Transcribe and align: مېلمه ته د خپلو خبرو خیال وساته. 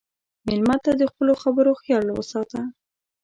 مېلمه 0.45 0.75
ته 0.83 0.91
د 0.99 1.01
خپلو 1.11 1.33
خبرو 1.43 1.71
خیال 1.81 2.05
وساته. 2.11 2.59